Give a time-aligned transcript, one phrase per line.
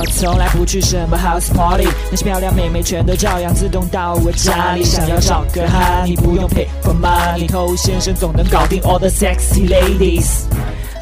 [0.00, 4.82] 我从来不去什么 house party，那些漂亮妹妹全都照样自动到我家里。
[4.82, 10.44] 想要找个哈，你不用 pay for money，偷先生总能搞定 all the sexy ladies。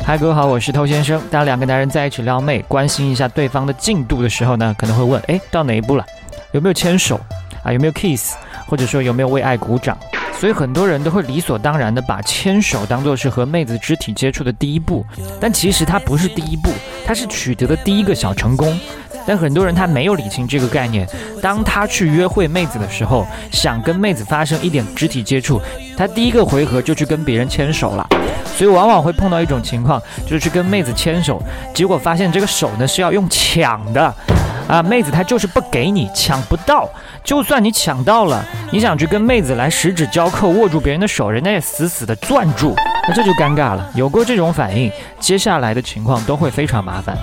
[0.04, 1.22] 嗨，各位好，我是偷先生。
[1.30, 6.04] 当两个男人在一起撩妹，关心一下对方的进度的时候呢，可能会问：哎，到哪一步了？
[6.50, 7.20] 有没有牵手？
[7.62, 8.34] 啊，有没有 kiss？
[8.66, 9.96] 或者说有没有为爱鼓掌？
[10.38, 15.04] 所以很多人都会理所当然的把牵手当做是和妹子肢体接触的第一步，
[15.40, 16.70] 但其实它不是第一步，
[17.04, 18.78] 它是取得的第一个小成功。
[19.26, 21.06] 但很多人他没有理清这个概念，
[21.42, 25.60] 当他去约会妹子的时候，想跟妹子发生一点肢体接触，
[25.98, 28.06] 他第一个回合就去跟别人牵手了，
[28.56, 31.42] 所以往往会碰到一种情况，就是去跟妹子牵手，
[31.74, 34.14] 结果发现这个手呢是要用抢的。
[34.68, 36.88] 啊，妹子她就是不给你抢不到，
[37.24, 42.74] 就算你抢到了，你想去跟妹子来十指交扣握住别人的手，人家也死死的攥住，
[43.08, 43.90] 那这就尴尬了。
[43.94, 47.16] 有过这种反应，接下来的情况都会非常麻烦。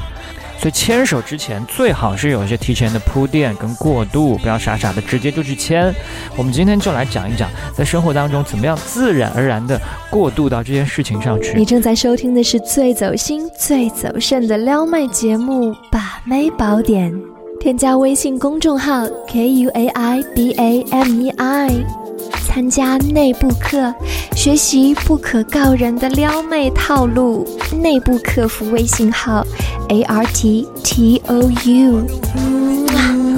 [0.58, 5.94] 所以牵手之前最好是有一些提前的铺垫跟过渡，不要傻傻的直接就去牵。
[6.38, 11.54] 我们今天就来讲一讲，在生活当中怎么样自然而然的过渡到这件事情上去。
[11.56, 17.14] 你正在收听的是最走心、最走肾的撩妹节目《把妹宝典》。
[17.66, 21.70] 添加微信公众号 k u a i b a m e i，
[22.46, 23.92] 参加内部课，
[24.36, 27.44] 学习不可告人的撩妹套路。
[27.82, 29.44] 内部客服微信号
[29.90, 32.06] a r t t o u。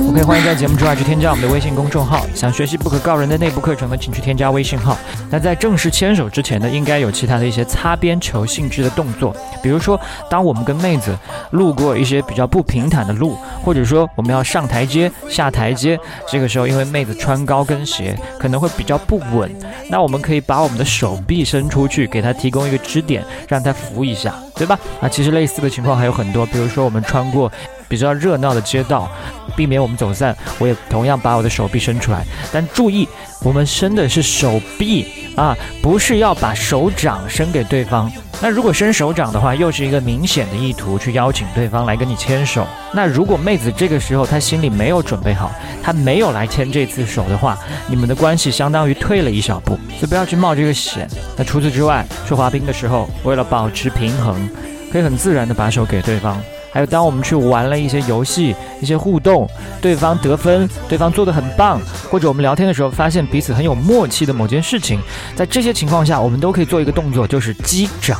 [0.10, 2.26] OK，欢迎在节目之外去添加我们的微信公众号。
[2.34, 4.98] 想学习不可告人的内部课程呢，请去添加微信号。
[5.30, 11.18] 那在正式牵手之前呢，应该有其他的一些擦边球性质的动作，比如说，当我们跟妹子
[11.52, 13.36] 路过一些比较不平坦的路，
[13.68, 19.54] 或者说我们要上台阶、下台阶，这个时候因为妹子穿高跟鞋可能会比较不稳，
[19.90, 24.80] 那我们可以把我们的手臂伸出去，给她提供一个支点，让她扶一下，对吧？
[25.02, 27.52] 啊，其实类似的情况还有很多，比如说我们穿过。
[27.90, 29.10] 比较热闹的街道，
[29.56, 32.22] 避免我们走散，我也同样把我的手臂伸出来。
[32.52, 33.08] 但注意，
[33.42, 38.12] 我们伸的是手臂啊，不是要把手掌伸给对方。
[38.40, 42.68] 那如果伸手掌的话，又是一个明显的意图去邀请对方来跟你牵手。
[42.94, 51.10] 那如果妹子这个时候她心里没有准备好，她没有来牵这次手的话，你们的关系相当于退了一小步，所以不要去冒这个险。
[51.36, 54.48] 那除此之外，去滑冰的时候，为了保持平衡，
[54.92, 56.40] 可以很自然的把手给对方。
[56.78, 59.50] 还有，当我们去玩了一些游戏、一些互动，
[59.82, 65.00] 对方得分，对方做的很棒，或者我们聊天的时候发现彼此很有默契的某件事情，
[65.36, 68.20] 在这些情况下，我们都可以做一个动作，就是击掌，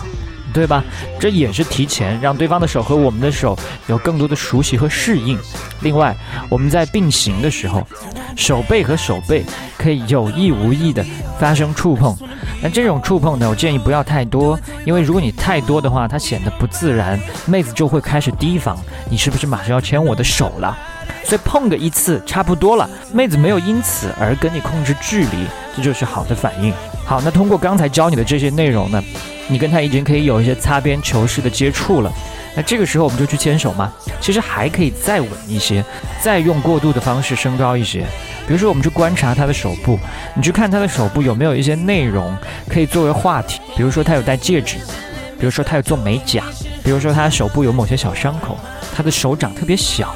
[0.54, 0.84] 对吧？
[1.20, 5.38] 这也是提前让对方的手和我们的手有更多的熟悉和适应。
[5.82, 6.16] 另外，
[6.50, 7.86] 我们在并行的时候，
[8.36, 9.46] 手背和手背
[9.78, 11.06] 可以有意无意的
[11.40, 12.16] 发生触碰。
[12.62, 18.78] 那这种触碰呢，我建议不要太多，因为如果你太多的话，它显得不自然，妹子就会开始提防
[19.10, 20.76] 你是不是马上要牵我的手了。
[21.24, 26.74] 所以碰个一次差不多了，妹子没有因此而跟你控制距离，这就是好的反应。
[27.06, 29.04] 好，那通过刚才教你的这些内容呢，
[29.48, 32.12] 你跟他已经可以有一些擦边球式的接触了。
[32.56, 33.94] 那这个时候我们就去牵手吗？
[34.20, 35.84] 其实还可以再稳一些，
[36.22, 38.04] 再用过渡的方式升高一些。
[38.48, 40.00] 比如说，我们去观察他的手部，
[40.36, 42.36] 你去看他的手部有没有一些内容
[42.68, 43.60] 可以作为话题。
[43.76, 44.78] 比如说，他有戴戒指，
[45.40, 46.44] 比如说他有做美甲，
[46.84, 48.58] 比如说他的手部有某些小伤口，
[48.96, 50.16] 他的手掌特别小，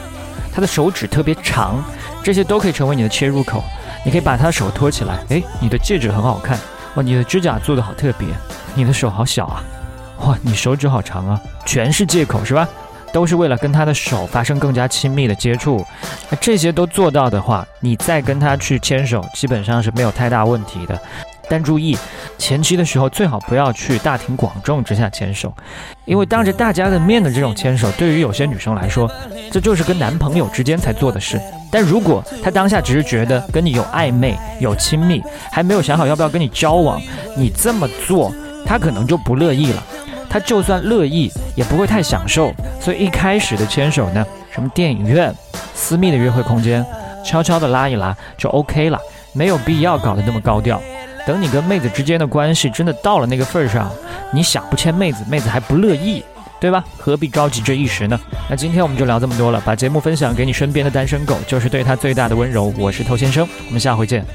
[0.51, 1.83] 他的手指特别长，
[2.23, 3.63] 这些都可以成为你的切入口。
[4.03, 6.57] 你可以把他的手托起来，诶，你的戒指很好看，
[6.95, 8.27] 哇，你的指甲做的好特别，
[8.73, 9.63] 你的手好小啊。
[10.25, 12.67] 哇，你手指好长啊，全是借口是吧？
[13.11, 15.85] 都是为了跟他的手发生更加亲密的接触。
[16.29, 20.97] 那这些都做到的话，你再跟他去牵手，基本上是没有太大问题的。
[21.49, 21.97] 但注意，
[22.37, 25.53] 前期的时候最好不要去大庭广众之下牵手，
[26.05, 29.11] 因为当着大家的面的这种牵手，对于有些女生来说，
[29.51, 31.41] 这就是跟男朋友之间才做的事。
[31.69, 35.21] 但如果她当下只是觉得跟你有暧昧、有亲密，
[35.51, 37.01] 还没有想好要不要跟你交往，
[37.35, 38.33] 你这么做，
[38.65, 39.83] 他可能就不乐意了。
[40.29, 42.53] 他就算乐意，也不会太享受。
[42.79, 45.33] 所以一开始的牵手呢，什么电影院、
[45.73, 46.85] 私密的约会空间，
[47.25, 48.97] 悄悄的拉一拉就 OK 了，
[49.33, 50.81] 没有必要搞得那么高调。
[51.27, 53.91] 等你跟妹子之间的关系真的到了那个份儿上，
[54.33, 56.23] 你想不牵妹子，妹子还不乐意，
[56.61, 56.83] 对吧？
[56.97, 58.17] 何必着急这一时呢？
[58.49, 62.73] 那今天我们就聊这么多了，把节目分享给你身边的单身狗，就是对他最大的温柔。
[62.77, 64.25] 我是头先生，我们下回见。